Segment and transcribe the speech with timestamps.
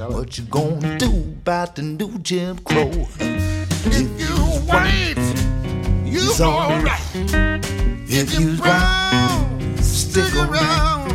[0.00, 0.14] Tell it.
[0.14, 1.10] what you gonna do
[1.42, 2.90] about the new Jim Crow.
[3.18, 4.34] If you
[4.64, 5.18] white,
[6.06, 7.02] you alright.
[8.08, 11.12] If you brown, stick around.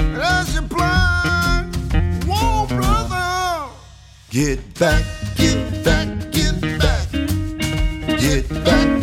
[0.00, 1.76] And as you blind,
[2.24, 3.68] whoa, brother,
[4.30, 5.04] get back,
[5.36, 8.93] get back, get back, get back,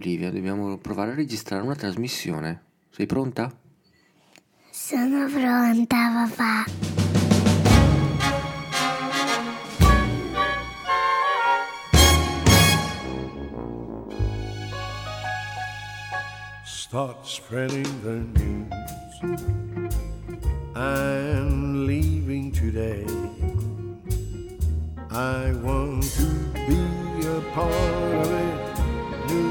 [0.00, 0.30] Olivia?
[0.30, 2.62] Dobbiamo provare a registrare una trasmissione.
[2.90, 3.54] Sei pronta?
[4.70, 6.64] Sono pronta, papà.
[16.64, 18.68] Start spreading the news.
[20.74, 23.04] I'm leaving today.
[25.10, 26.24] I want to
[26.66, 28.69] be a part of it.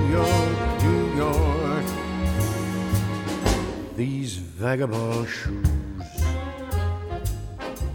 [0.10, 1.86] New York, New York.
[3.96, 5.68] These vagabond shoes.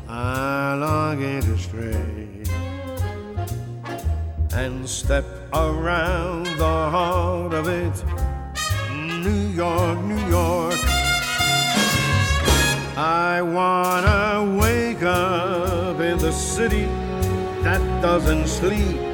[0.09, 2.45] I longing to stray
[4.53, 8.05] and step around the heart of it.
[8.93, 10.79] New York, New York.
[12.97, 16.87] I wanna wake up in the city
[17.65, 19.14] that doesn't sleep.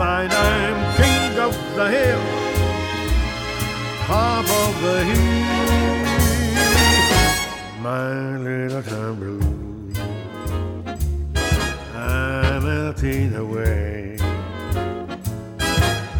[0.00, 2.22] Find I'm king of the hill,
[4.06, 6.00] top of the hill.
[7.82, 9.98] My little town blues,
[11.94, 14.16] I'm melting away.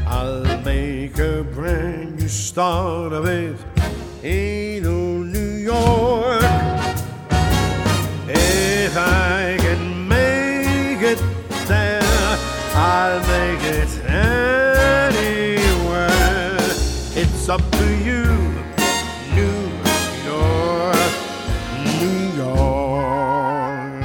[0.07, 3.57] I'll make a brand new start of it
[13.71, 15.47] it anywhere.
[17.15, 18.25] It's up to you,
[19.39, 19.61] New
[20.27, 21.13] York,
[22.01, 24.05] New York.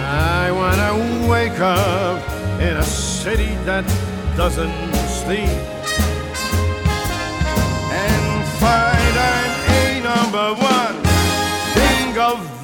[0.00, 0.92] I wanna
[1.28, 2.22] wake up
[2.60, 3.84] in a city that
[4.34, 5.67] doesn't sleep.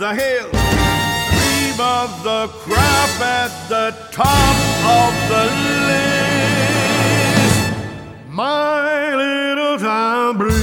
[0.04, 0.50] The hill,
[1.30, 4.56] cream of the crop at the top
[5.00, 5.44] of the
[5.88, 7.24] list.
[8.28, 10.53] My little town blues.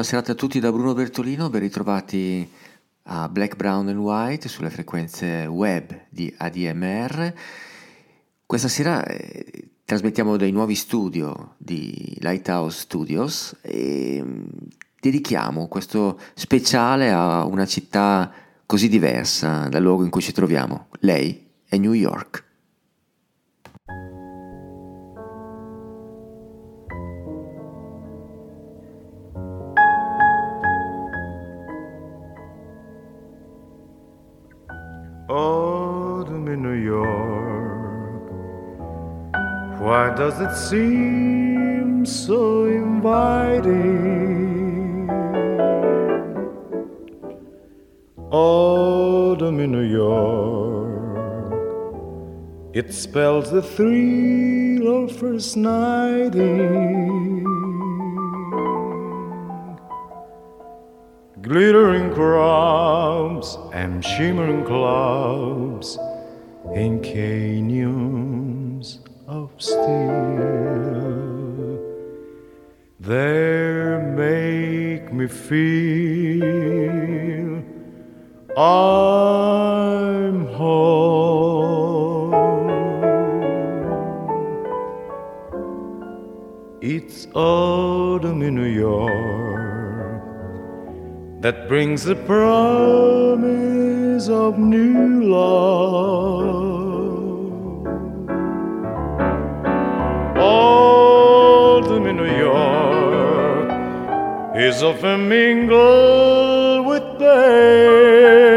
[0.00, 2.48] Buona serata a tutti da Bruno Bertolino, ben ritrovati
[3.02, 7.34] a Black, Brown and White sulle frequenze web di ADMR.
[8.46, 14.44] Questa sera eh, trasmettiamo dai nuovi studio di Lighthouse Studios e mm,
[14.98, 18.32] dedichiamo questo speciale a una città
[18.64, 20.86] così diversa dal luogo in cui ci troviamo.
[21.00, 22.49] Lei è New York.
[35.30, 38.32] Autumn in New York.
[39.80, 43.78] Why does it seem so inviting?
[48.32, 51.52] Autumn in New York.
[52.74, 57.49] It spells the thrill of first nighting.
[61.42, 65.98] Glittering crowds and shimmering clouds
[66.74, 69.80] in canyons of steel.
[73.00, 76.44] They make me feel
[78.54, 82.34] I'm home.
[86.82, 89.49] It's autumn in New York
[91.40, 93.48] that brings the promise
[94.28, 96.68] of new love.
[100.36, 103.70] Autumn in New York
[104.54, 108.49] is often mingled with pain.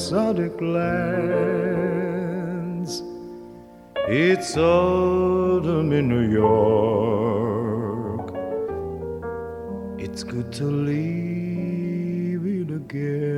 [0.00, 1.82] Exotic lands.
[4.08, 8.32] It's autumn in New York.
[10.00, 13.29] It's good to leave it again.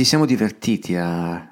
[0.00, 1.46] Ci siamo divertiti a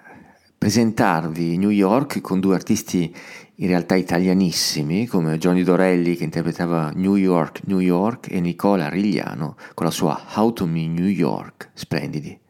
[0.57, 3.15] presentarvi New York con due artisti
[3.57, 9.57] in realtà italianissimi come Johnny Dorelli che interpretava New York, New York e Nicola Rigliano
[9.75, 12.41] con la sua How to Me New York, splendidi.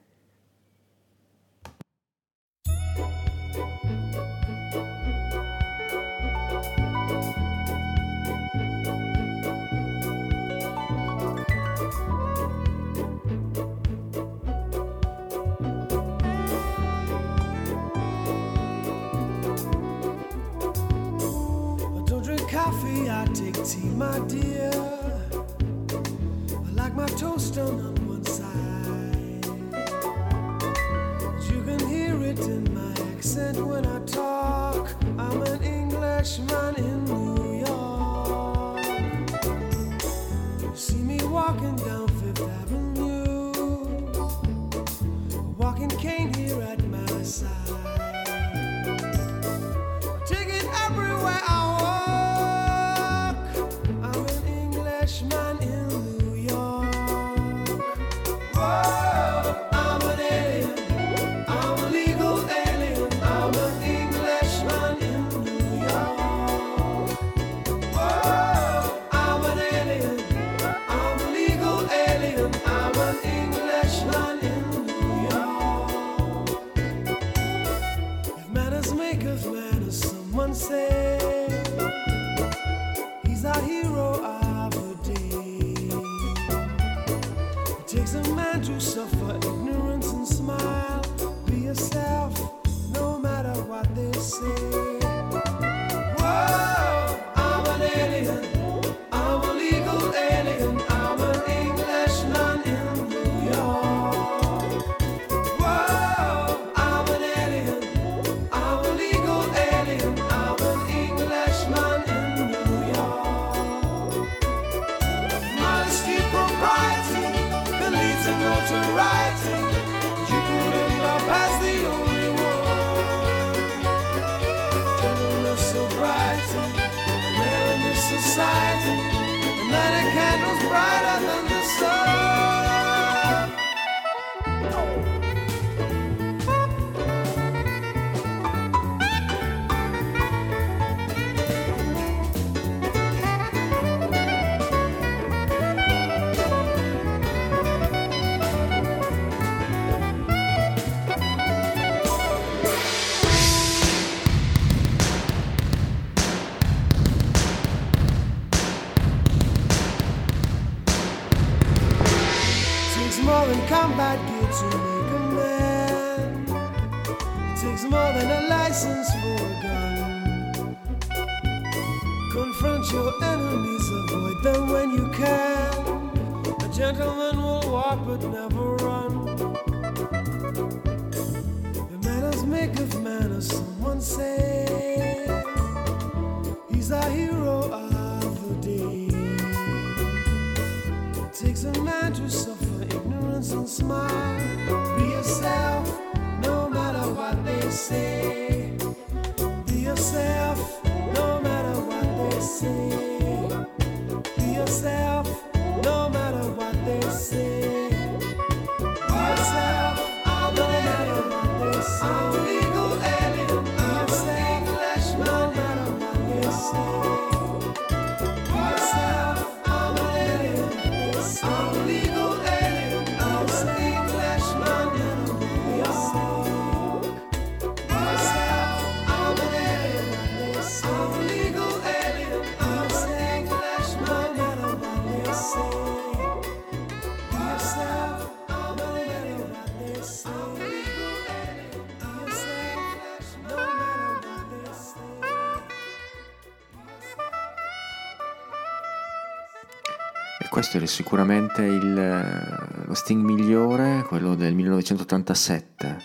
[250.58, 255.98] questo era sicuramente il, eh, lo sting migliore, quello del 1987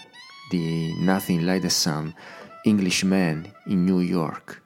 [0.47, 2.13] di Nothing Like the Sun,
[2.61, 4.62] Englishman in New York.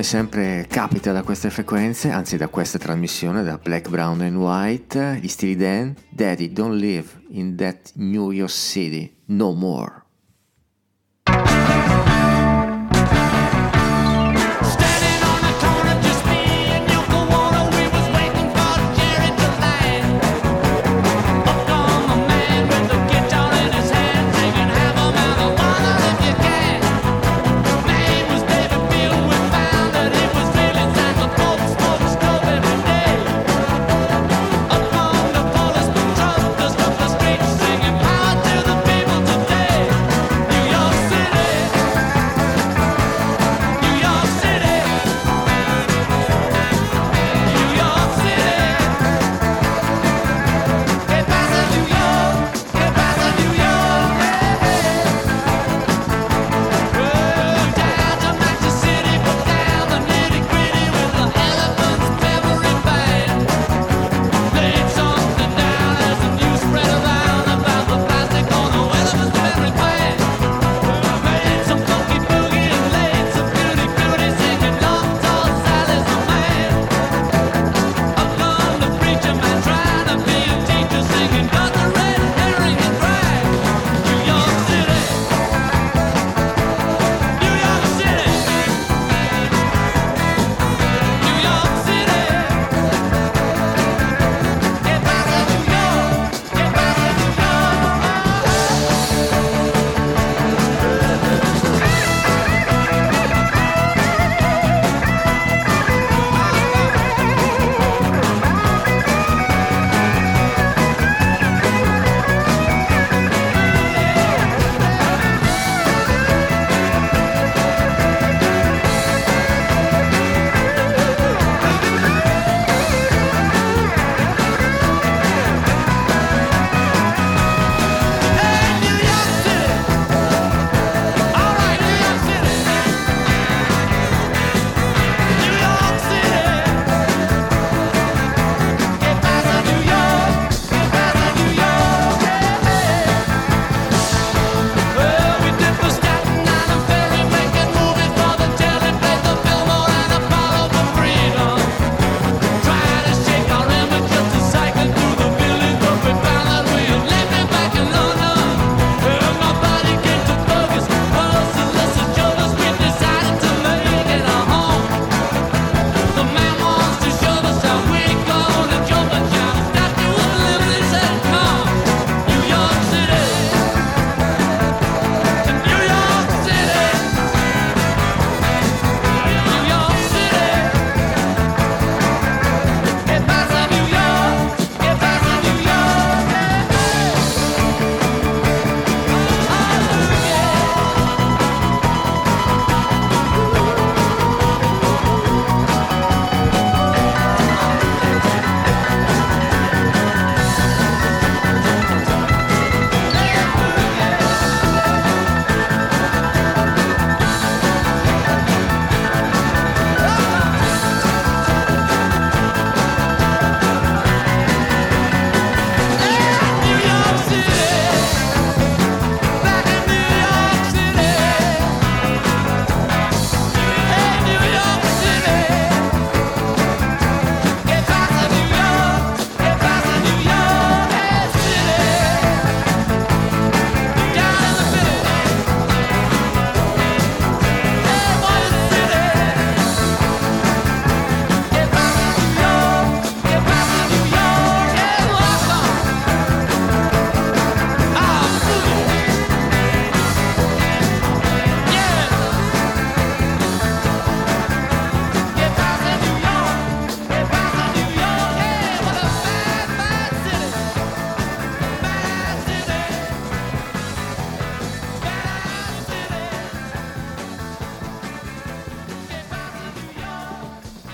[0.00, 5.18] come sempre capita da queste frequenze, anzi da questa trasmissione, da Black, Brown and White,
[5.20, 9.99] gli stili Dan, Daddy, don't live in that New York City, no more.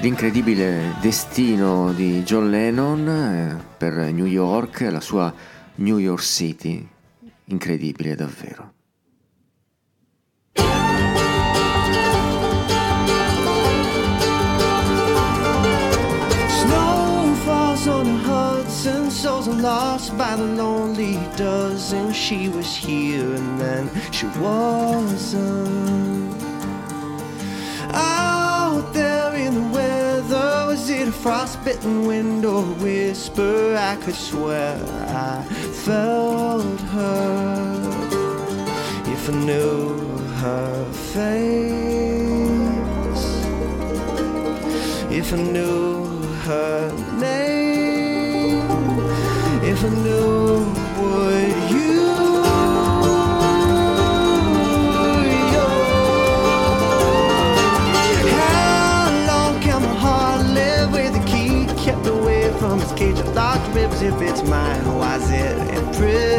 [0.06, 5.34] l'incredibile destino di John Lennon eh, per New York, la sua
[5.76, 6.86] New York City,
[7.46, 8.74] incredibile davvero.
[19.62, 22.12] lost by the lonely dozen.
[22.12, 26.15] She was here and then she wasn't.
[31.26, 34.76] frostbitten window whisper, I could swear
[35.08, 35.42] I
[35.84, 37.90] felt her
[39.06, 39.98] if I knew
[40.42, 40.84] her
[41.14, 41.66] face,
[45.10, 46.04] if I knew
[46.46, 48.62] her name,
[49.64, 50.64] if I knew
[51.00, 51.45] would.
[63.76, 64.98] ribs if it's mine.
[64.98, 66.35] Why is it in prison?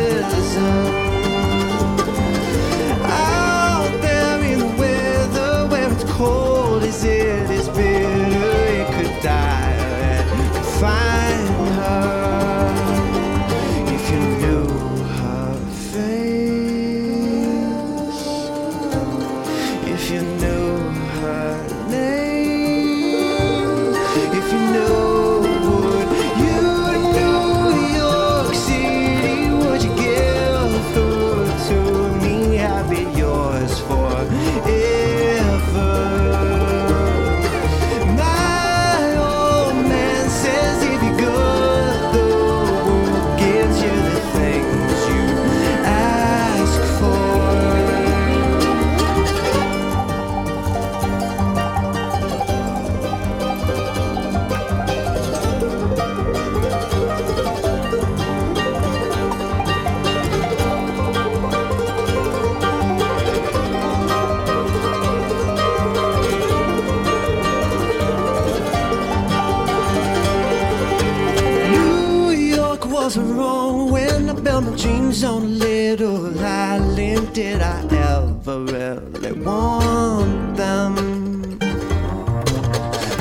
[75.18, 77.82] was on little island did I
[78.14, 81.58] ever really want them?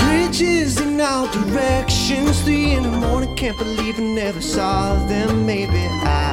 [0.01, 5.47] Bridges in all directions, three in the morning, can't believe I never saw them.
[5.47, 6.26] Maybe I.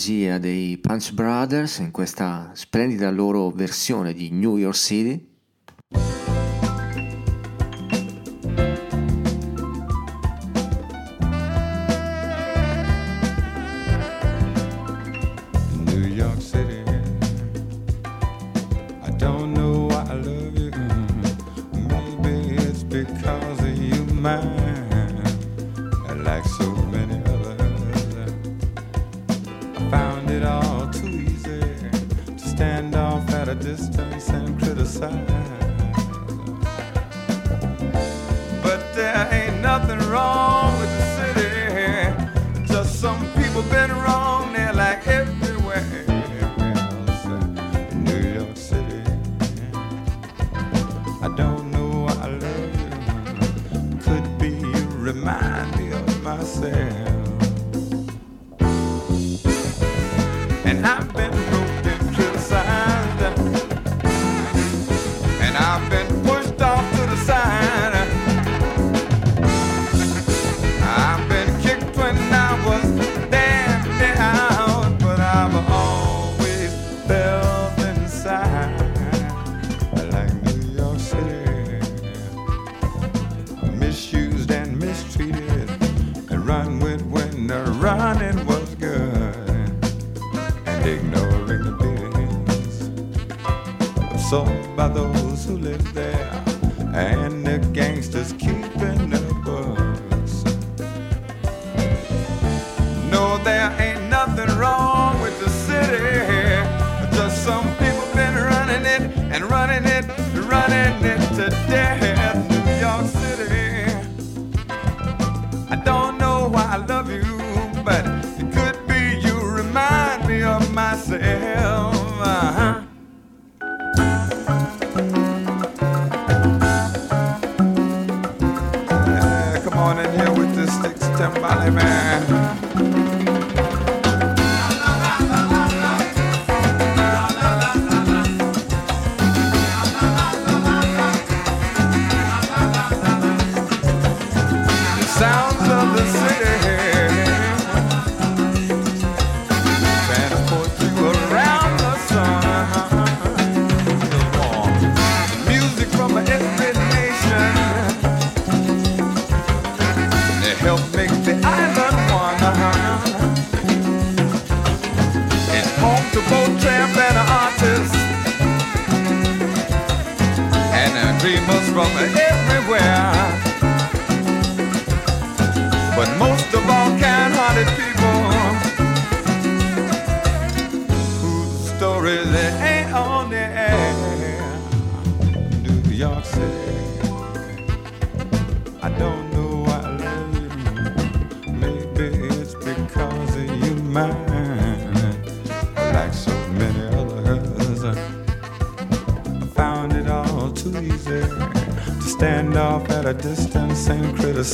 [0.00, 5.29] regia dei Punch Brothers in questa splendida loro versione di New York City.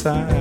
[0.06, 0.35] pensar.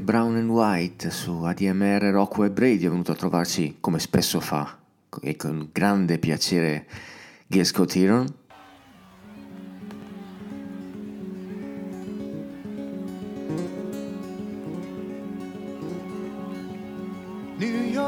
[0.00, 4.78] Brown and White su ADMR Rock Web Radio è venuto a trovarci come spesso fa
[5.20, 6.86] e con grande piacere
[7.46, 8.26] Gesco Tiron.
[17.58, 18.02] New York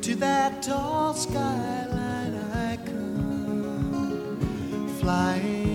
[0.00, 4.38] to that tall skyline I come
[4.98, 5.67] flying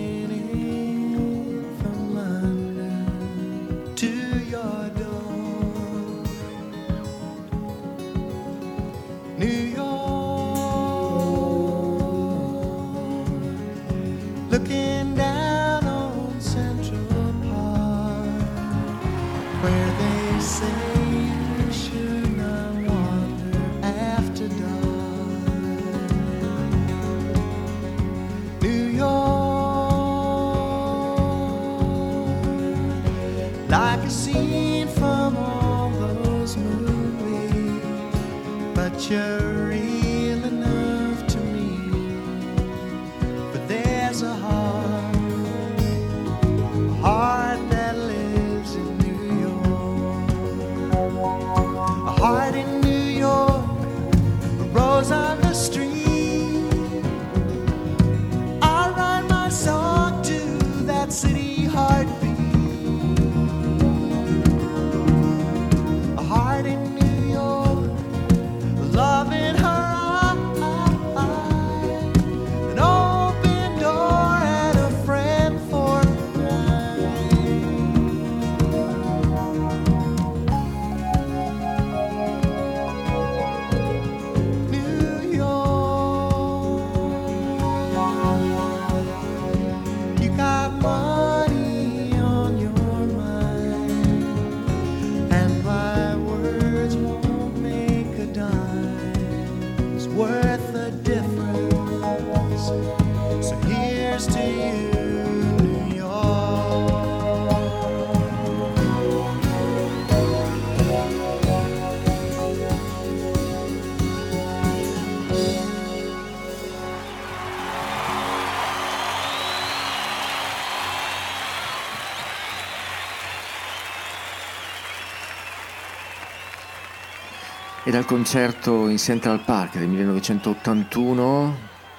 [127.86, 131.54] e dal concerto in Central Park del 1981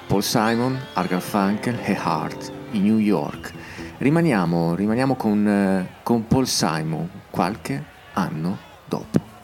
[0.07, 3.53] Paul Simon, Argal Funkel e Hart in New York.
[3.99, 9.34] Rimaniamo, rimaniamo con, eh, con Paul Simon qualche anno dopo.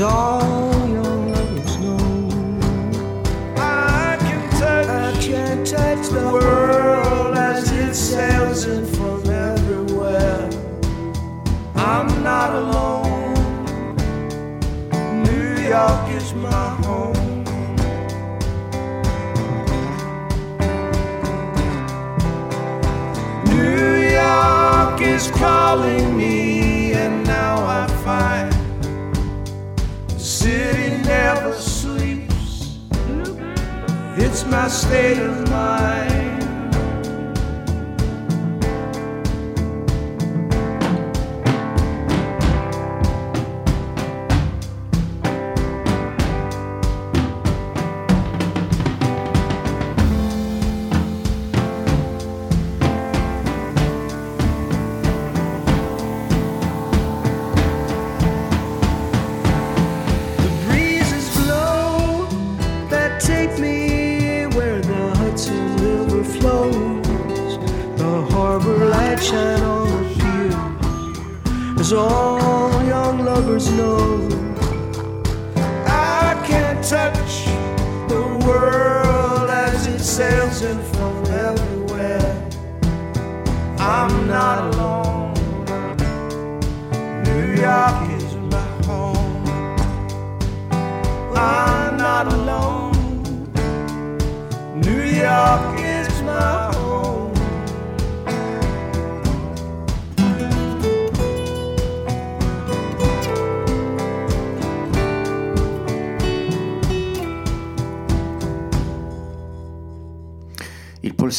[0.00, 1.98] is all your lovers know.
[3.56, 10.48] I can touch, I can touch the world as it sails in from everywhere.
[11.74, 13.44] I'm not alone.
[15.22, 17.44] New York is my home.
[23.44, 26.59] New York is calling me.
[34.44, 36.19] my state of mind.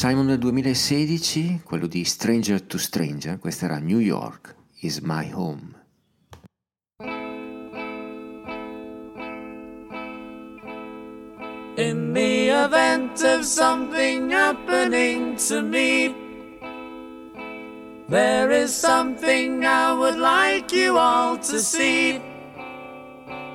[0.01, 5.75] Simon del 2016, quello di Stranger to Stranger, questa era New York is my home.
[11.75, 16.15] In the event of something happening to me,
[18.09, 22.19] there is something I would like you all to see.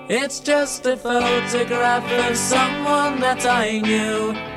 [0.09, 4.56] It's just a photograph of someone that I knew.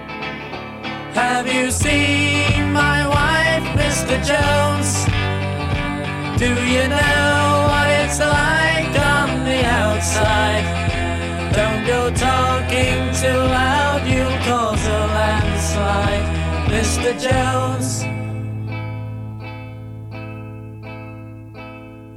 [1.13, 4.15] Have you seen my wife, Mr.
[4.23, 5.05] Jones?
[6.39, 10.63] Do you know what it's like on the outside?
[11.51, 16.25] Don't go talking too loud, you'll cause a landslide,
[16.69, 17.19] Mr.
[17.19, 18.03] Jones.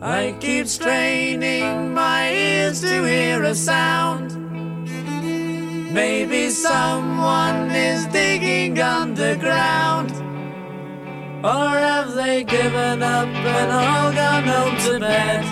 [0.02, 4.41] I keep straining my ears to hear a sound.
[5.92, 10.10] Maybe someone is digging underground.
[11.44, 15.44] Or have they given up and all gone home to bed?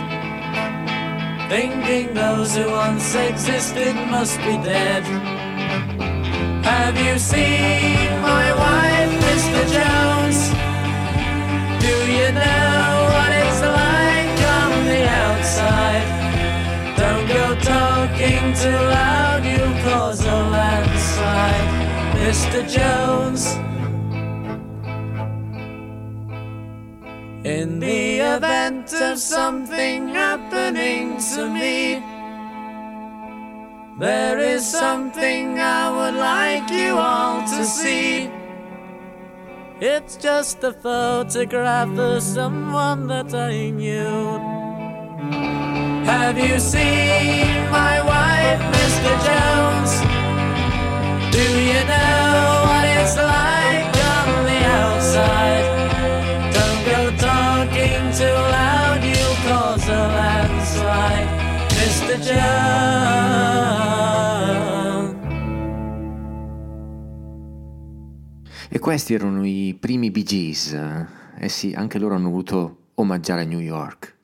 [1.51, 5.05] Thinking those who once existed must be dead.
[6.65, 9.63] Have you seen my wife, Mr.
[9.77, 10.41] Jones?
[11.85, 16.07] Do you know what it's like on the outside?
[16.97, 19.40] Don't go talking too loud,
[20.19, 21.71] you'll a landslide,
[22.17, 22.69] Mr.
[22.69, 23.47] Jones.
[27.45, 32.03] In the event of something happening to me,
[34.01, 38.31] there is something I would like you all to see.
[39.81, 45.60] It's just a photograph of someone that I knew.
[46.11, 49.13] Have you seen my wife, Mr.
[49.23, 49.93] Jones?
[51.31, 55.67] Do you know what it's like on the outside?
[56.51, 61.31] Don't go talking too loud, you'll cause a landslide,
[61.79, 62.19] Mr.
[62.19, 62.51] Jones.
[68.69, 70.77] E questi erano i primi Bee Gees.
[71.39, 74.19] Eh sì, anche loro hanno voluto omaggiare New York.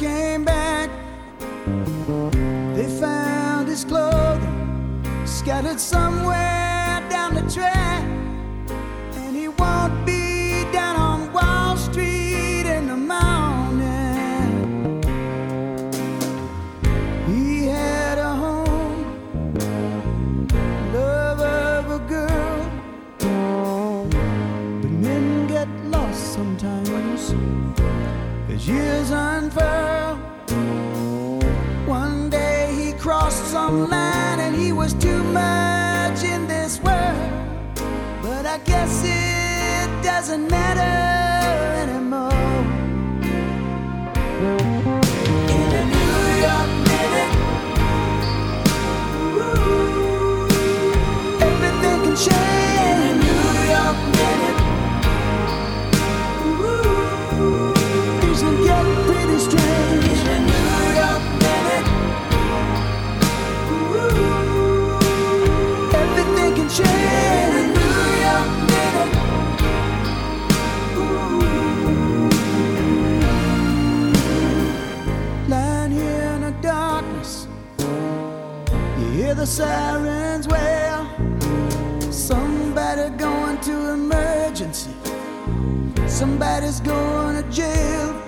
[0.00, 0.88] Came back.
[2.74, 8.02] They found his clothing scattered somewhere down the track,
[9.16, 10.19] and he won't be
[40.30, 40.79] doesn't matter
[79.40, 81.08] the sirens wail.
[82.12, 84.90] Somebody going to emergency.
[86.06, 88.22] Somebody's going to jail.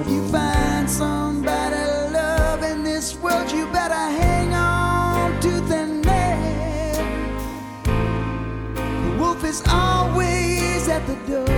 [0.00, 1.74] If you find somebody
[2.12, 7.04] love in this world, you better hang on to and nail.
[7.82, 11.57] The wolf is always at the door.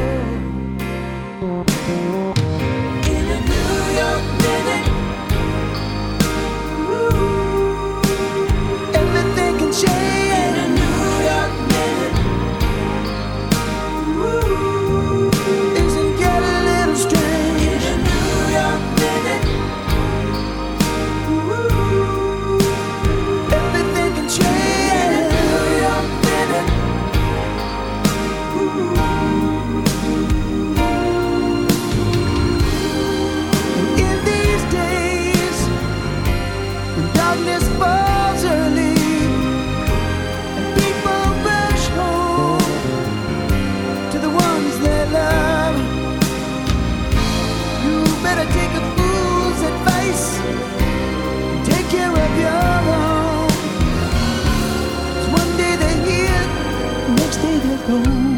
[57.90, 58.30] Day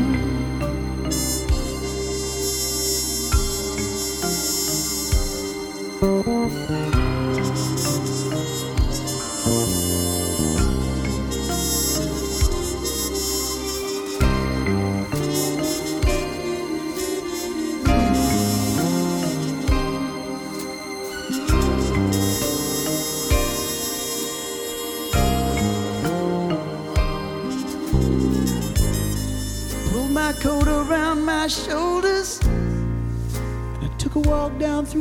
[6.68, 6.81] they're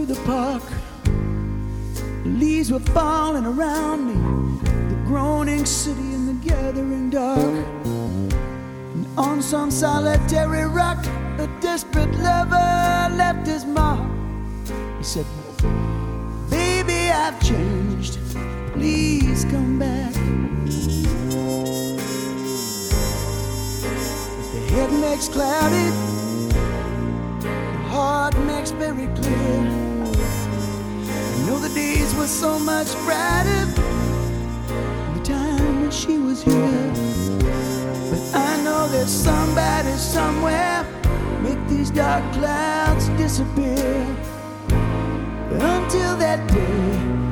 [0.06, 0.64] through the park.
[2.24, 4.16] The leaves were falling around me.
[4.90, 7.66] The groaning city in the gathering dark.
[7.86, 11.06] And on some solitary rock,
[11.38, 14.10] a desperate lover left his mark.
[14.98, 15.26] He said,
[16.50, 18.18] Baby, I've changed.
[18.74, 20.14] Please come back.
[24.54, 25.90] The head makes cloudy,
[27.42, 27.50] the
[27.90, 29.81] heart makes very clear.
[31.76, 33.66] Days were so much brighter
[35.02, 36.94] the time when she was here.
[38.10, 40.86] But I know there's somebody somewhere
[41.42, 44.06] make these dark clouds disappear.
[45.38, 46.92] But until that day,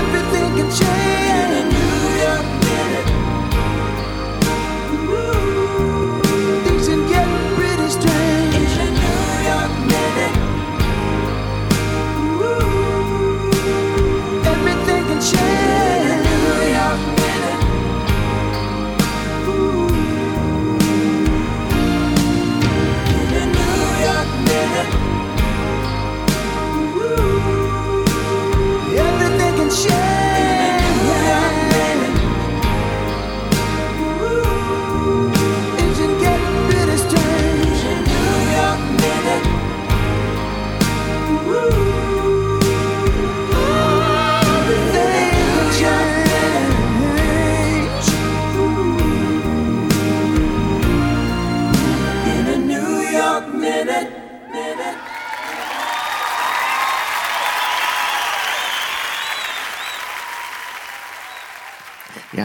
[0.00, 1.29] Everything can change
[15.32, 15.79] Everything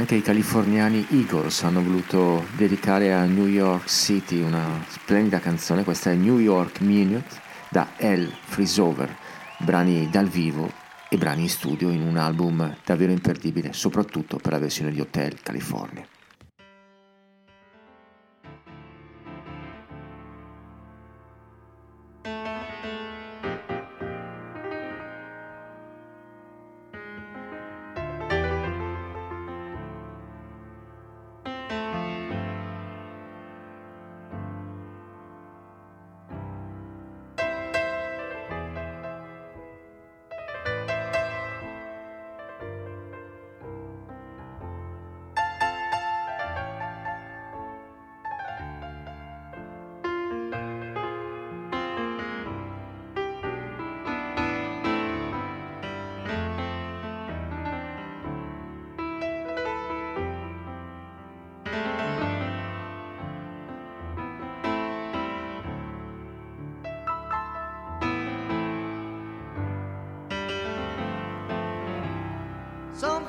[0.05, 6.11] anche i californiani Eagles hanno voluto dedicare a New York City una splendida canzone, questa
[6.11, 9.17] è New York Minute da El Freezover,
[9.57, 10.71] brani dal vivo
[11.09, 15.41] e brani in studio in un album davvero imperdibile, soprattutto per la versione di Hotel
[15.41, 16.05] California.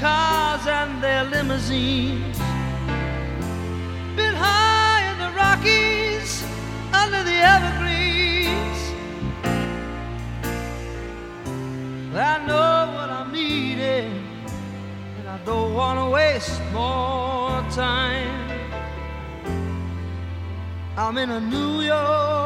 [0.00, 2.38] cars and their limousines.
[4.16, 6.44] Been high in the Rockies,
[6.92, 8.80] under the evergreens.
[12.14, 14.10] I know what I'm needing,
[15.18, 18.50] and I don't want to waste more time.
[20.96, 22.45] I'm in a New York.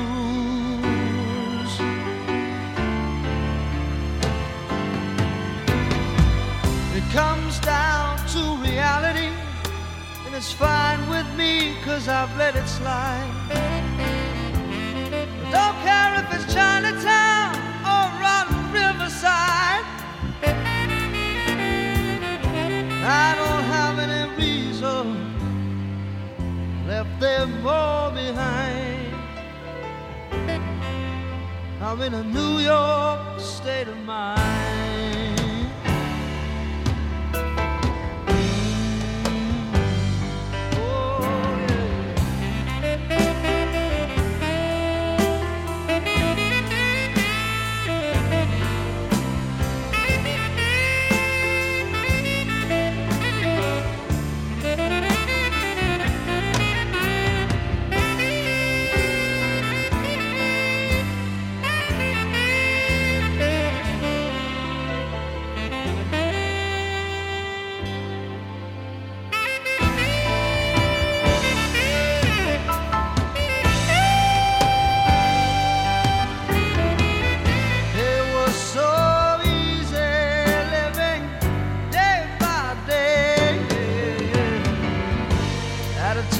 [10.41, 13.29] It's fine with me, cause I've let it slide.
[15.11, 17.53] I don't care if it's Chinatown
[17.85, 19.85] or on Riverside.
[23.23, 25.05] I don't have any reason
[26.87, 29.13] left them all behind.
[31.83, 34.80] I'm in a New York state of mind.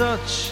[0.01, 0.50] Out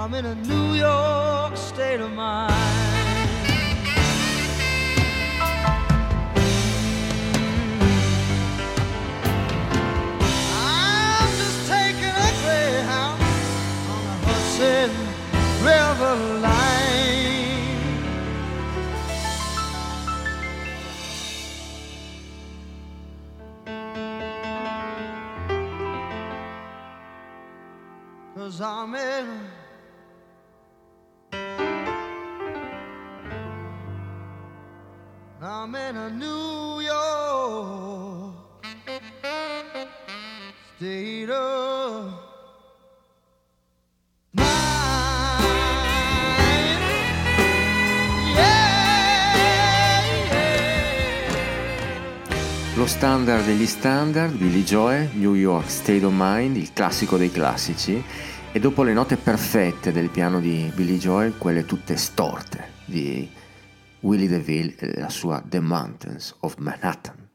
[0.00, 2.54] I'm in a New York state of mind.
[10.54, 13.20] I'm just taking a greyhound
[13.90, 14.90] on a Hudson
[15.66, 16.78] River line.
[28.36, 29.47] Cause I'm in
[40.78, 42.26] state of.
[52.76, 58.00] Lo standard degli standard, Billy Joel, New York State of Mind, il classico dei classici,
[58.52, 63.28] e dopo le note perfette del piano di Billy Joel, quelle tutte storte di
[64.00, 65.42] Willie DeVille e la sua.
[65.44, 67.27] The mountains of Manhattan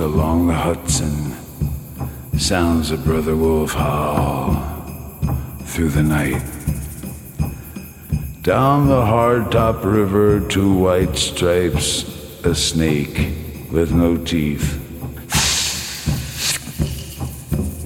[0.00, 1.32] along the Hudson,
[2.38, 4.54] sounds of Brother Wolf howl
[5.62, 6.42] through the night.
[8.42, 12.04] Down the hardtop river two white stripes,
[12.44, 13.32] a snake
[13.70, 14.82] with no teeth.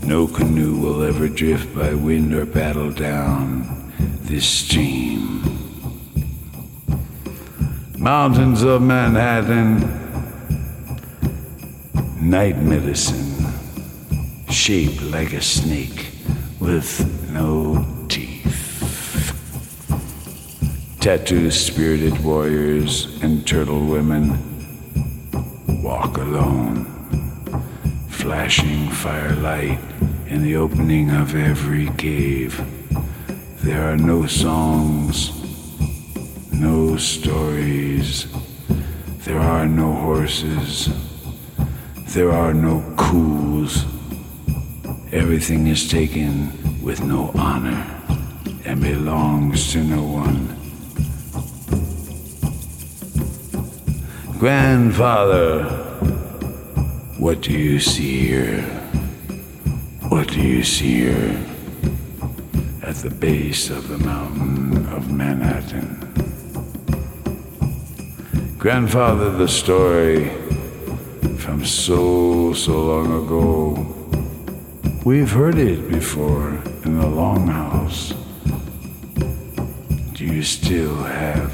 [0.04, 3.92] No canoe will ever drift by wind or paddle down
[4.22, 5.42] this stream.
[7.98, 9.99] Mountains of Manhattan,
[12.30, 13.44] night medicine,
[14.48, 16.12] shaped like a snake
[16.60, 16.88] with
[17.32, 19.34] no teeth.
[21.00, 24.38] Tattooed spirited warriors and turtle women
[25.82, 26.84] walk alone,
[28.08, 29.80] flashing firelight
[30.28, 32.64] in the opening of every cave.
[33.64, 35.32] There are no songs,
[36.52, 38.28] no stories,
[39.24, 41.09] there are no horses,
[42.12, 43.84] there are no coups.
[45.12, 46.50] Everything is taken
[46.82, 47.86] with no honor
[48.64, 50.56] and belongs to no one.
[54.40, 55.64] Grandfather,
[57.18, 58.62] what do you see here?
[60.08, 61.46] What do you see here
[62.82, 65.96] at the base of the mountain of Manhattan?
[68.58, 70.49] Grandfather, the story
[71.50, 73.74] from so, so long ago.
[75.04, 76.50] We've heard it before
[76.84, 78.14] in the longhouse.
[80.14, 81.52] Do you still have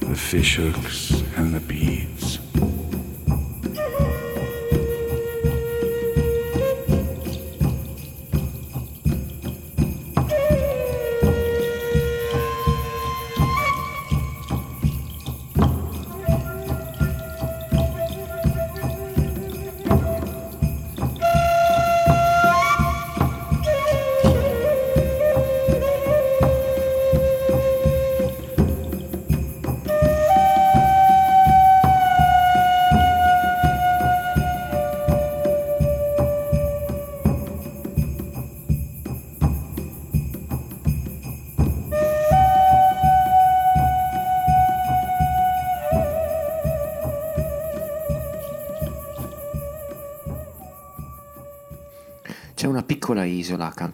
[0.00, 2.13] the fish hooks and the beads?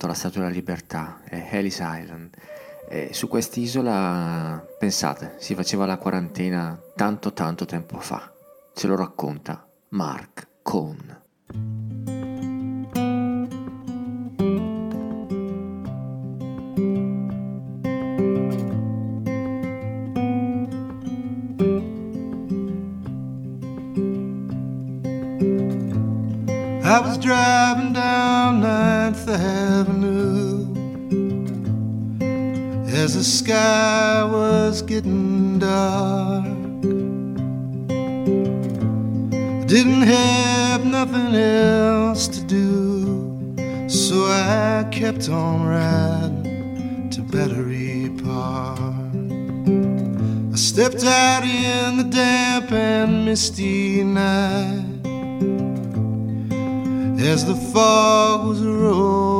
[0.00, 2.34] Accanto alla Statua della Libertà, è Ellis Island.
[2.88, 8.32] E su quest'isola, pensate, si faceva la quarantena tanto tanto tempo fa.
[8.74, 11.18] Ce lo racconta Mark Cohn.
[26.82, 27.89] I was driving
[33.10, 36.44] as the sky was getting dark.
[39.34, 48.78] I Didn't have nothing else to do, so I kept on riding to Battery Park.
[50.52, 54.84] I stepped out in the damp and misty night
[57.18, 59.39] as the fog was rolling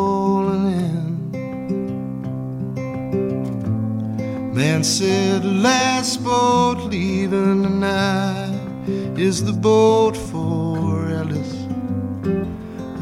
[4.83, 11.53] Said, Last boat leaving tonight is the boat for Ellis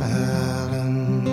[0.01, 1.29] Island.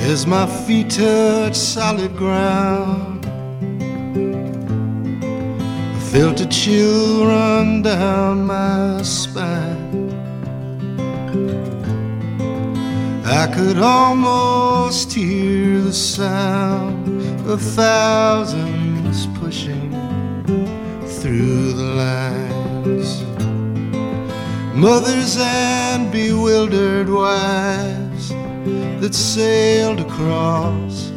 [0.00, 3.11] As my feet touched solid ground,
[6.12, 10.10] felt a chill run down my spine.
[13.24, 19.90] I could almost hear the sound of thousands pushing
[21.20, 23.22] through the lines.
[24.74, 28.28] Mothers and bewildered wives
[29.00, 31.10] that sailed across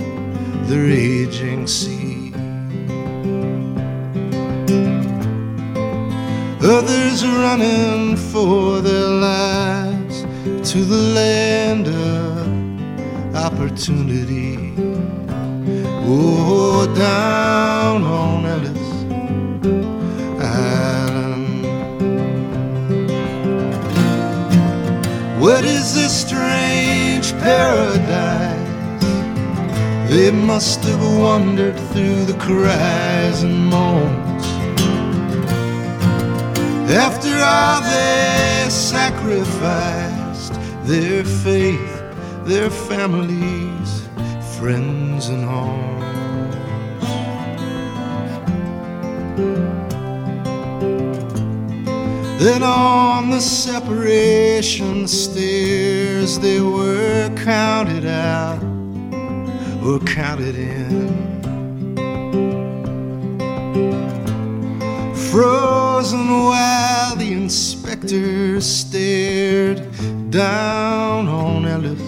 [0.70, 1.95] the raging sea.
[6.68, 10.24] Others running for their lives
[10.72, 14.74] to the land of opportunity.
[16.08, 18.88] Oh, down on Ellis
[20.42, 21.66] Island.
[25.40, 29.06] What is this strange paradise?
[30.10, 34.25] They must have wandered through the cries and moans
[36.88, 42.04] after all they sacrificed, their faith,
[42.46, 44.08] their families,
[44.60, 45.96] friends, and homes.
[52.40, 58.62] Then on the separation stairs, they were counted out
[59.84, 61.35] or counted in.
[65.36, 69.82] Frozen while the inspector stared
[70.32, 72.00] down on Ellis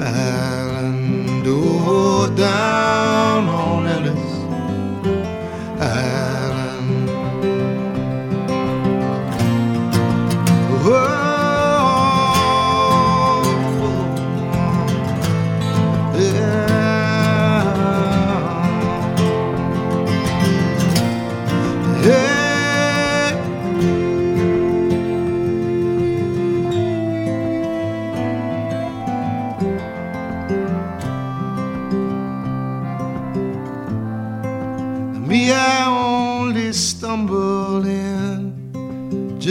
[0.00, 1.42] Island.
[1.44, 3.83] Oh, down on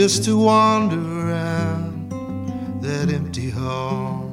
[0.06, 2.10] just to wander around
[2.82, 4.26] that empty hall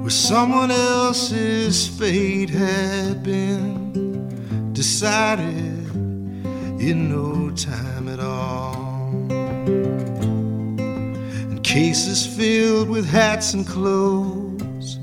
[0.00, 5.94] where someone else's fate had been decided
[6.80, 9.12] in no time at all.
[11.50, 14.96] And cases filled with hats and clothes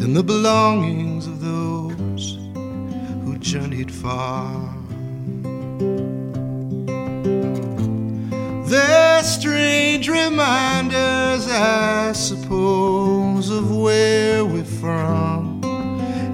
[0.00, 2.38] and the belongings of those
[3.22, 4.69] who journeyed far.
[9.30, 15.60] Strange reminders, I suppose, of where we're from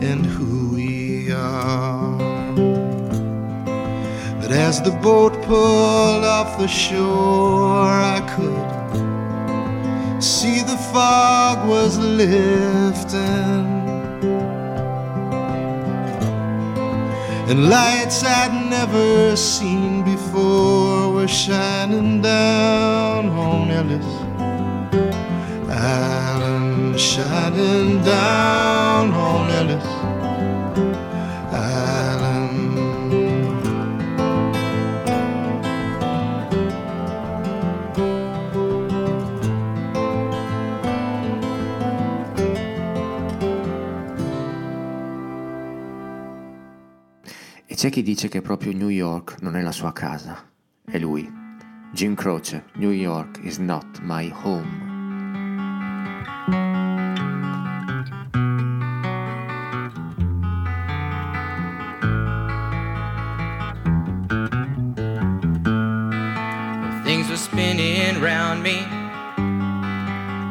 [0.00, 2.16] and who we are.
[4.40, 13.66] But as the boat pulled off the shore, I could see the fog was lifting.
[17.50, 20.95] And lights I'd never seen before
[21.26, 24.06] were shining down on Ellis
[25.68, 29.84] Island, shining down on Ellis
[31.50, 32.44] Island.
[47.66, 50.54] E c'è chi dice che proprio New York non è la sua casa.
[50.88, 51.28] È lui.
[51.92, 54.84] Jim Croce, New York is not my home.
[67.04, 68.84] Things were spinning round me,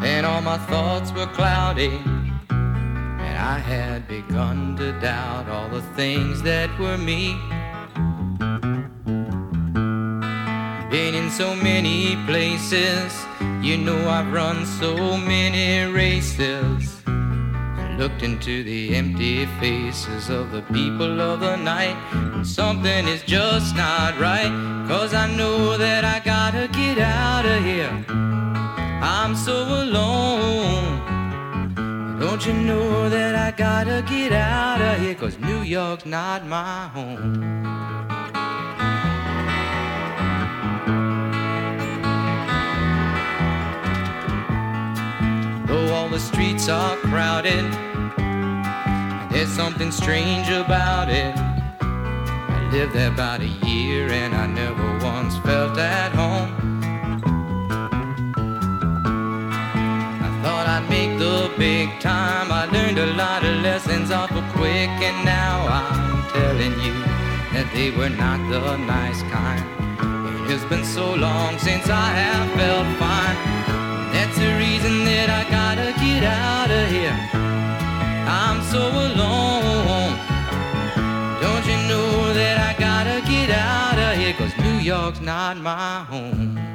[0.06, 2.02] and all my thoughts were cloudy.
[2.50, 7.55] And I had begun to doubt all the things that were me.
[10.96, 13.12] Been in so many places,
[13.62, 17.02] you know I've run so many races.
[17.06, 21.98] and Looked into the empty faces of the people of the night.
[22.14, 24.48] And something is just not right.
[24.88, 27.92] Cause I know that I gotta get out of here.
[29.04, 31.02] I'm so alone.
[32.22, 35.16] Don't you know that I gotta get out of here?
[35.16, 37.95] Cause New York's not my home.
[45.76, 47.66] Though all the streets are crowded,
[49.30, 51.36] there's something strange about it.
[51.82, 56.50] I lived there about a year and I never once felt at home.
[60.24, 62.54] I thought I'd make the big time.
[62.54, 66.96] I learned a lot of lessons awful quick, and now I'm telling you
[67.52, 69.66] that they were not the nice kind.
[70.50, 73.55] It's been so long since I have felt fine.
[75.86, 77.16] Gotta get out of here.
[78.28, 80.18] I'm so alone.
[81.42, 84.34] Don't you know that I gotta get out of here?
[84.34, 86.75] Cause New York's not my home.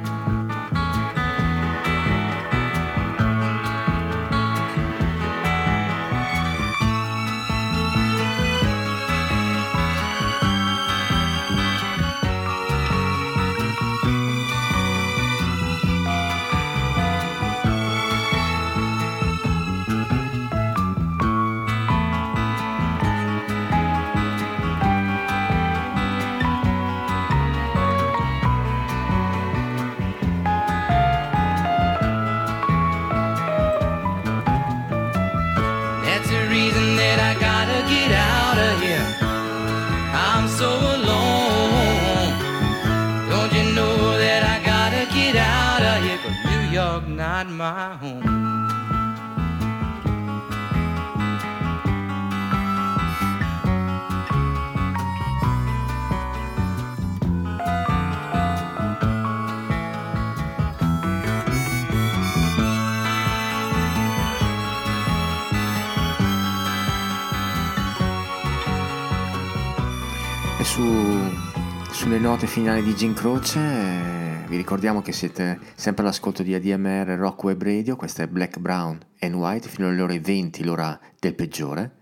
[72.21, 77.43] Note finali di Gin Croce eh, vi ricordiamo che siete sempre all'ascolto di ADMR Rock
[77.45, 81.95] Web Radio, questa è Black, Brown and White fino alle ore 20, l'ora del peggiore.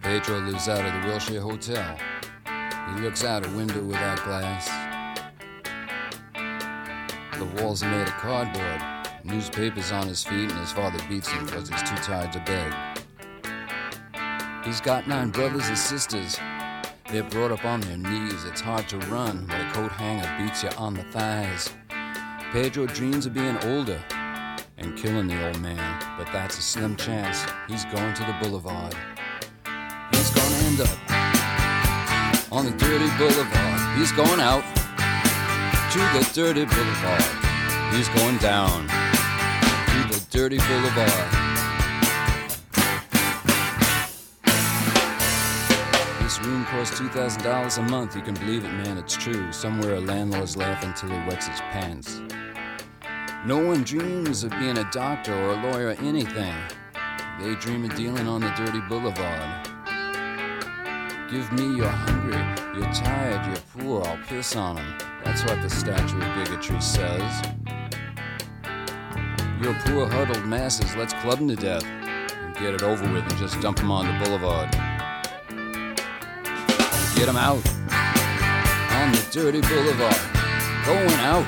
[0.00, 2.10] Pedro lives out of the Wilshire Hotel.
[2.94, 4.68] He looks out a window without glass.
[7.38, 8.82] The walls are made of cardboard.
[9.24, 12.74] Newspapers on his feet, and his father beats him because he's too tired to beg.
[14.64, 16.38] He's got nine brothers and sisters.
[17.10, 18.44] They're brought up on their knees.
[18.44, 21.72] It's hard to run when a coat hanger beats you on the thighs.
[22.52, 24.00] Pedro dreams of being older
[24.76, 27.44] and killing the old man, but that's a slim chance.
[27.68, 28.94] He's going to the boulevard.
[30.12, 31.09] He's gonna end up
[32.52, 33.98] on the dirty boulevard.
[33.98, 34.64] He's going out
[35.92, 37.22] to the dirty boulevard.
[37.94, 41.36] He's going down to the dirty boulevard.
[46.20, 48.16] This room costs $2,000 a month.
[48.16, 49.52] You can believe it, man, it's true.
[49.52, 52.20] Somewhere a landlord's laughing till he wets his pants.
[53.46, 56.54] No one dreams of being a doctor or a lawyer or anything.
[57.40, 59.69] They dream of dealing on the dirty boulevard.
[61.30, 62.42] Give me you're hungry,
[62.74, 64.98] you're tired, you're poor, I'll piss on 'em.
[65.24, 67.42] That's what the statue of bigotry says.
[69.62, 73.36] You're poor, huddled masses, let's club 'em to death and get it over with and
[73.38, 74.72] just dump 'em on the boulevard.
[77.14, 77.62] Get 'em out
[78.98, 80.20] on the dirty boulevard,
[80.84, 81.46] going out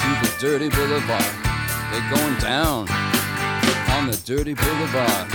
[0.00, 1.24] to the dirty boulevard.
[1.92, 2.88] They're going down
[3.94, 5.30] on the dirty boulevard,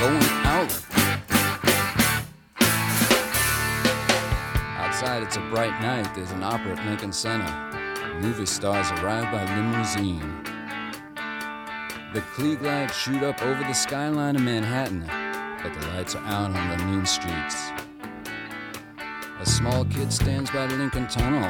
[0.00, 0.87] going out.
[4.98, 6.12] Outside, it's a bright night.
[6.12, 7.46] There's an opera at Lincoln Center.
[8.20, 10.42] Movie stars arrive by limousine.
[12.12, 15.04] The Klieg lights shoot up over the skyline of Manhattan,
[15.62, 17.70] but the lights are out on the mean streets.
[19.38, 21.48] A small kid stands by the Lincoln Tunnel.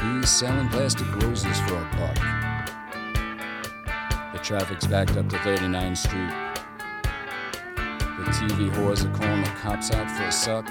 [0.00, 2.14] He's selling plastic roses for a buck.
[4.32, 6.30] The traffic's backed up to 39th Street.
[7.74, 10.70] The TV whores are calling the cops out for a suck.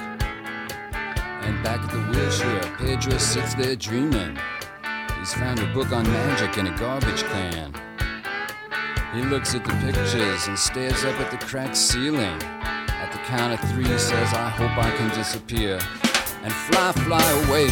[1.45, 4.37] And back at the Wilshire, Pedro sits there dreaming.
[5.19, 7.73] He's found a book on magic in a garbage can.
[9.13, 12.41] He looks at the pictures and stares up at the cracked ceiling.
[12.43, 15.79] At the count of three, he says, I hope I can disappear
[16.43, 17.69] and fly, fly away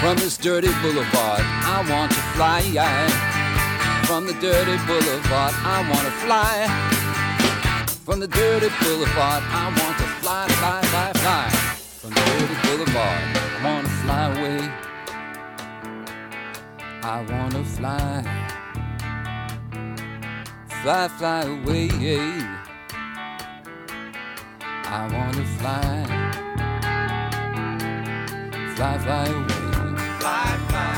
[0.00, 1.42] from this dirty boulevard.
[1.42, 2.62] I want to fly
[4.06, 5.52] from the dirty boulevard.
[5.66, 6.66] I want to fly
[8.04, 9.42] from the dirty boulevard.
[9.46, 11.65] I want to fly, fly, fly, fly
[12.66, 13.22] boulevard.
[13.36, 14.62] I want to fly away.
[17.02, 18.22] I want to fly,
[20.82, 21.88] fly, fly away.
[24.88, 26.04] I want to fly,
[28.74, 29.66] fly, fly away.
[30.20, 30.95] Fly, fly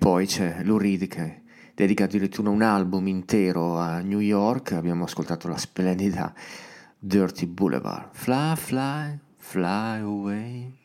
[0.00, 1.42] poi c'è Lou Reed che
[1.74, 4.72] dedica addirittura un album intero a New York.
[4.72, 6.32] Abbiamo ascoltato la splendida
[6.98, 8.08] Dirty Boulevard.
[8.12, 10.79] Fly, fly, fly away.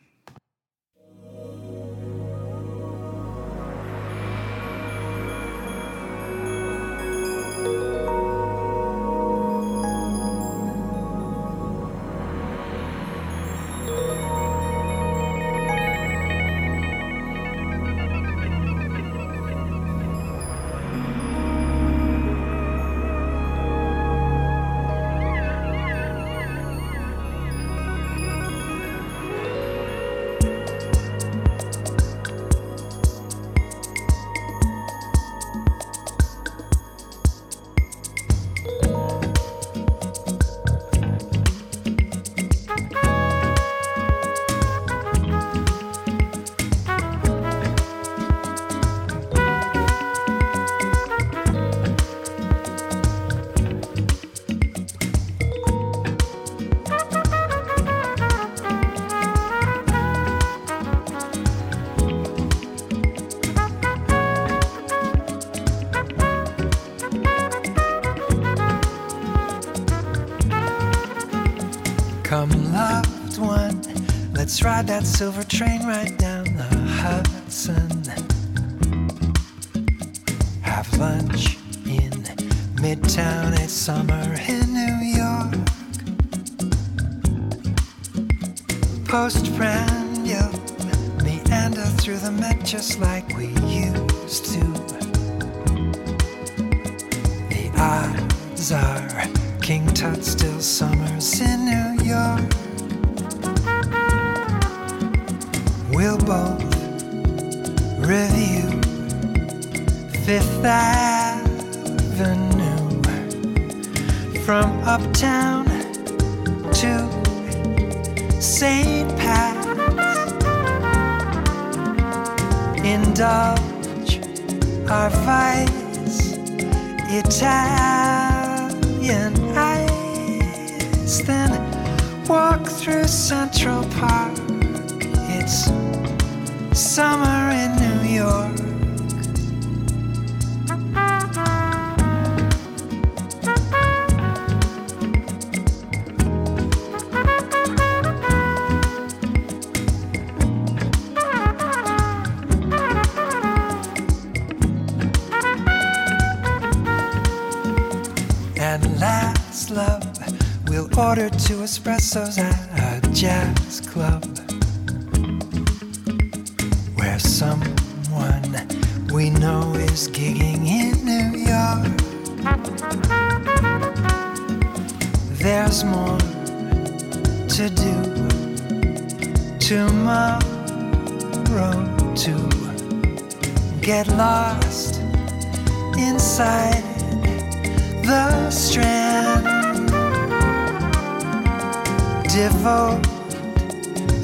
[74.76, 76.25] ride that silver train right now.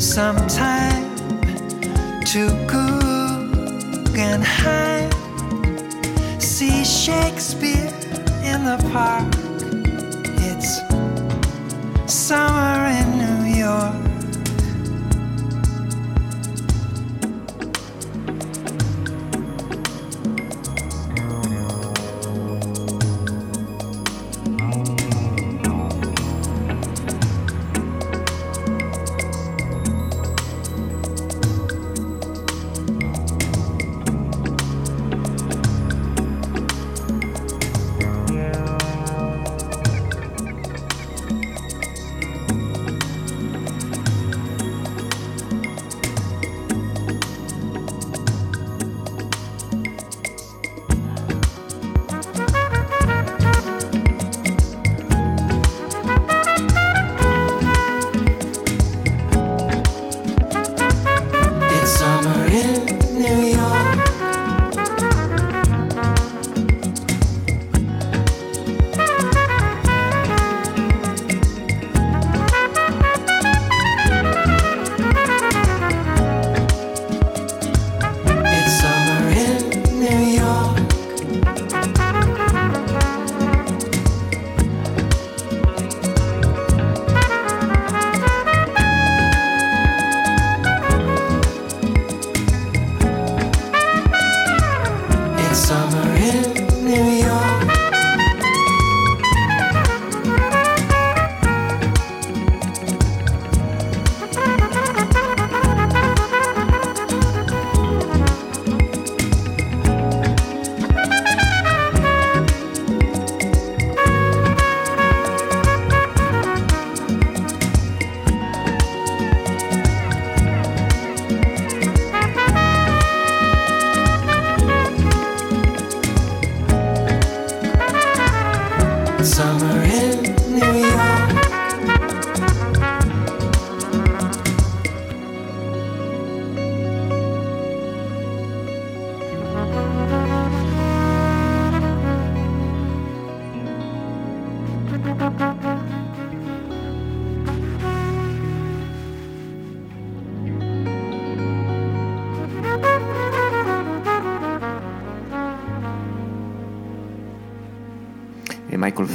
[0.02, 1.14] some time
[2.24, 5.08] to cook and hide.
[6.42, 7.86] See Shakespeare
[8.42, 9.32] in the park.
[10.42, 10.80] It's
[12.12, 14.11] summer in New York.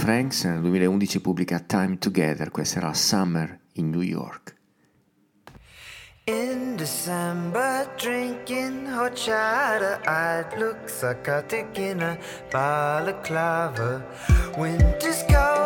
[0.08, 4.56] Franks nel 2011 pubblica Time Together, questa era Summer in New York.
[6.24, 12.18] In December, drinking hot cider, I'd look psychotic in a
[12.50, 14.08] balaclava.
[14.56, 15.57] Winter's cold.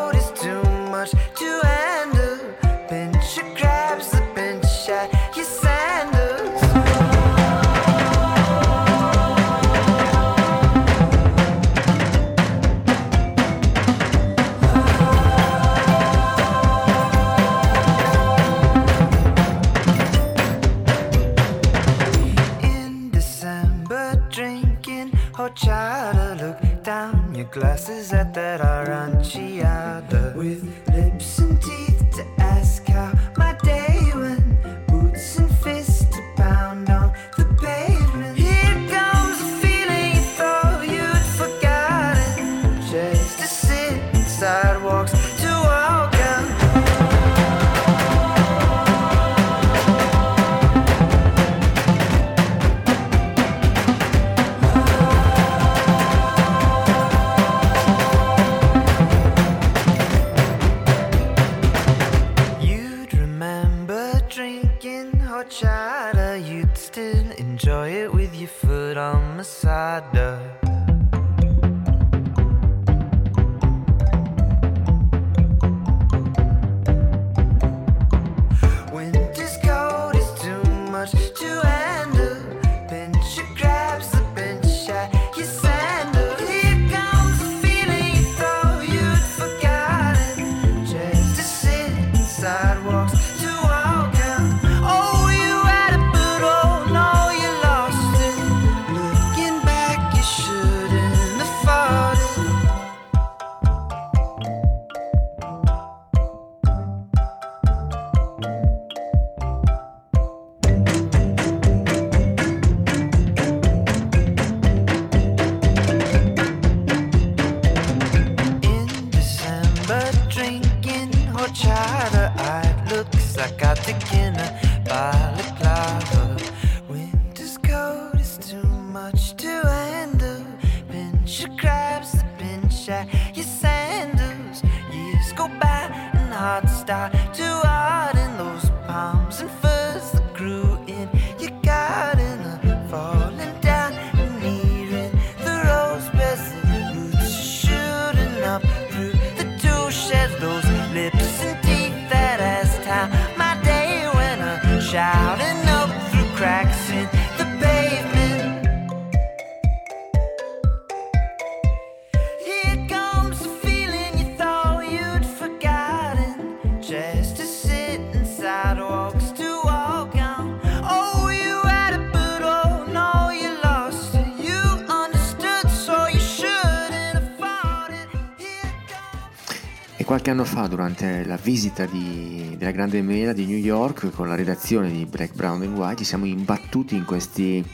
[180.22, 184.36] Qualche anno fa, durante la visita di- della Grande Mela di New York con la
[184.36, 187.66] redazione di Black, Brown and White, ci siamo imbattuti in questi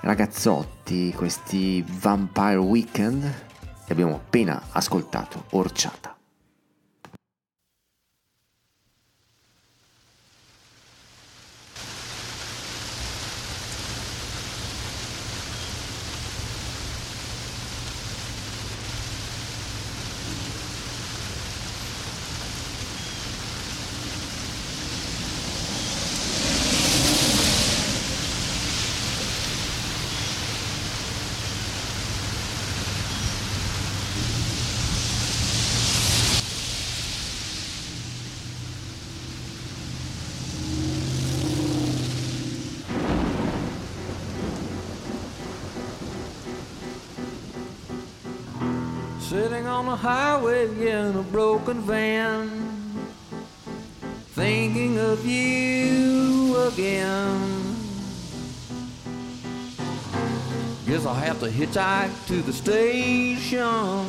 [0.00, 6.19] ragazzotti, questi Vampire Weekend e abbiamo appena ascoltato Orciata.
[50.68, 52.50] In a broken van,
[54.34, 57.76] thinking of you again.
[60.86, 64.04] Guess I'll have to hitchhike to the station.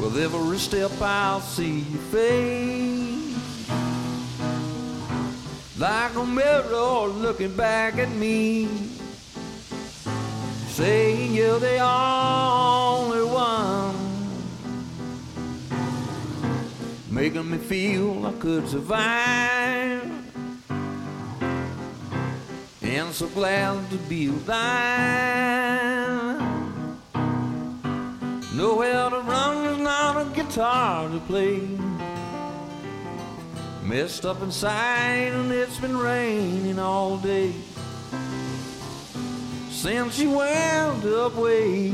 [0.00, 3.36] With every step I'll see your face.
[5.78, 8.68] Like a mirror looking back at me
[10.68, 12.81] saying you're the only
[17.22, 20.10] making me feel I could survive.
[22.82, 24.50] And so glad to be alive.
[28.56, 31.60] Nowhere to run, there's not a guitar to play.
[33.84, 37.52] Messed up inside, and it's been raining all day
[39.70, 41.92] since you wound up way.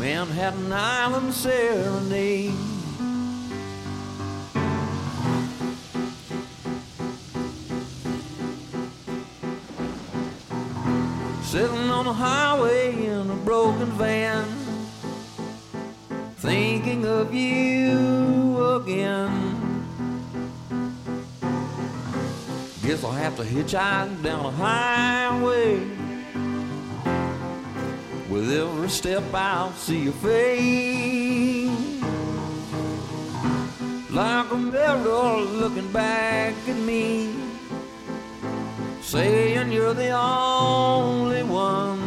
[0.00, 2.54] Manhattan Island Serenade.
[11.42, 14.46] Sitting on the highway in a broken van,
[16.36, 19.84] thinking of you again.
[22.82, 26.00] Guess I'll have to hitchhike down the highway
[28.30, 31.68] with every step I'll see your face.
[34.08, 37.34] Like a mirror looking back at me.
[39.02, 42.00] Saying you're the only one.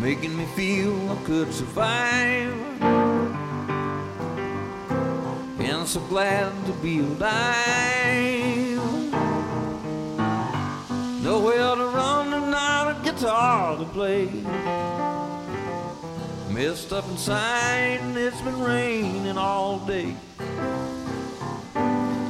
[0.00, 2.54] Making me feel I could survive.
[5.58, 8.30] And so glad to be alive.
[11.22, 11.79] Nowhere
[13.20, 14.30] guitar to play.
[16.50, 20.16] Messed up inside, and it's been raining all day.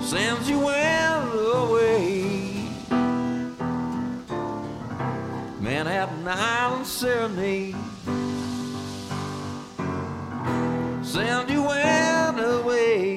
[0.02, 2.68] Sends you well away.
[5.60, 7.76] Manhattan Island Serenade.
[11.04, 13.16] Send you well away.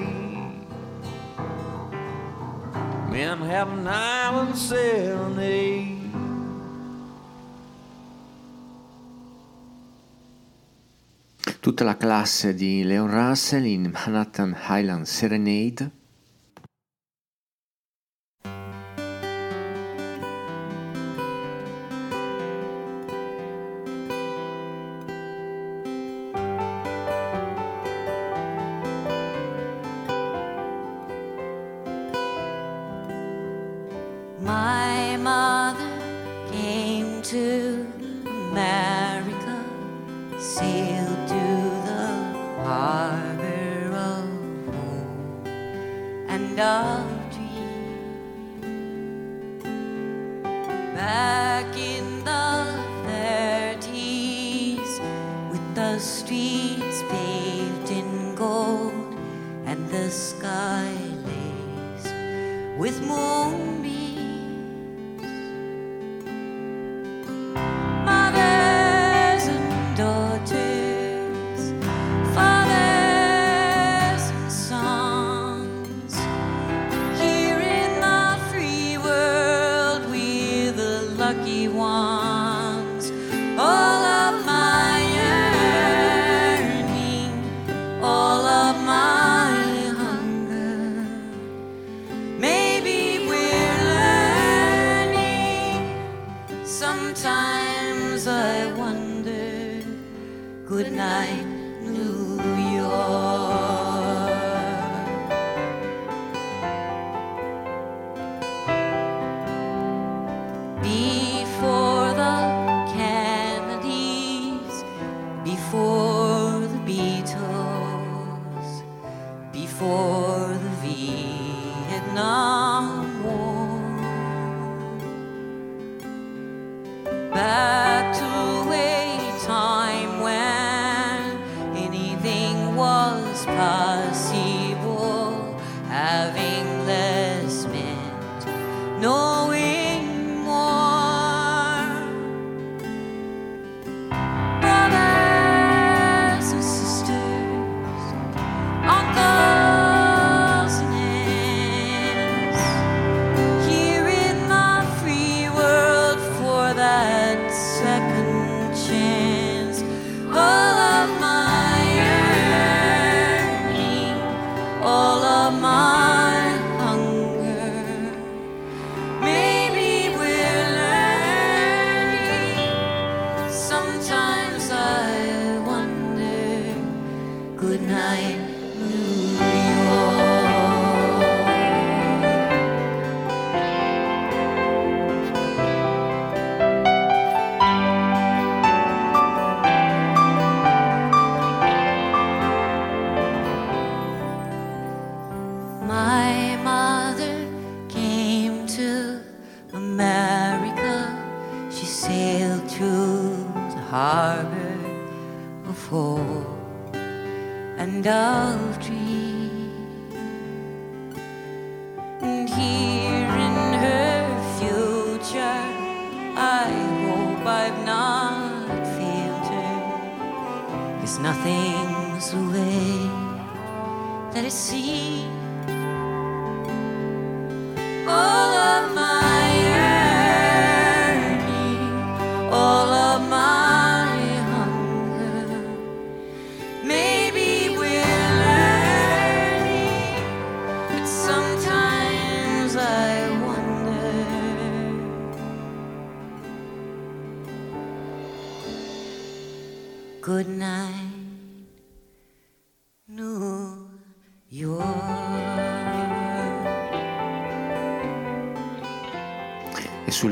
[3.10, 5.93] Manhattan Island Serenade.
[11.64, 16.03] tutta la classe di Leon Russell in Manhattan Highland Serenade.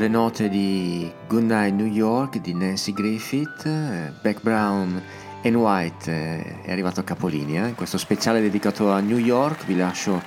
[0.02, 5.00] E sulle note di Goodnight New York di Nancy Griffith, eh, Beck Brown
[5.44, 7.68] and White eh, è arrivato a capolinea.
[7.68, 10.20] In questo speciale dedicato a New York vi lascio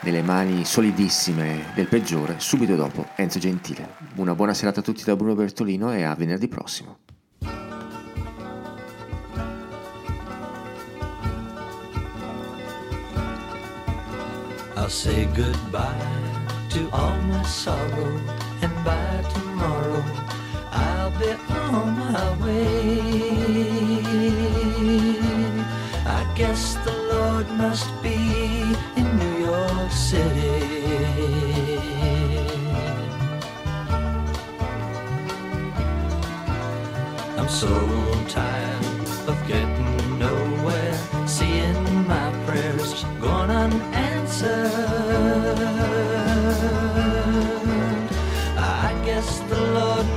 [0.00, 3.94] nelle mani solidissime del peggiore, subito dopo Enzo Gentile.
[4.16, 6.98] Una buona serata a tutti da Bruno Bertolino e a venerdì prossimo.
[14.74, 18.18] I'll say goodbye to all my sorrow,
[18.62, 20.04] and by tomorrow
[20.70, 23.00] I'll be on my way.
[26.06, 28.18] I guess the Lord must be
[28.96, 30.82] in New York City.
[37.38, 37.74] I'm so
[38.28, 38.84] tired
[39.26, 45.11] of getting nowhere, seeing my prayers gone unanswered.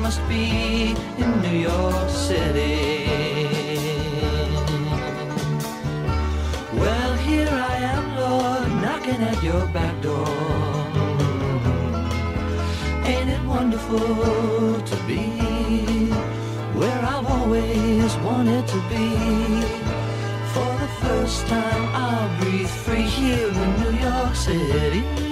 [0.06, 2.78] Must be in New York City.
[6.82, 10.28] Well, here I am, Lord, knocking at your back door.
[13.12, 15.24] Ain't it wonderful to be
[16.80, 19.10] where I've always wanted to be?
[20.54, 25.25] For the first time, I'll breathe free here in New York City.